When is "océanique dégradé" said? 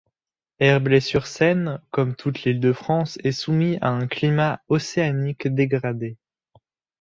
4.67-6.17